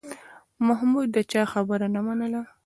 [0.67, 2.41] محمود د چا خبره نه منله.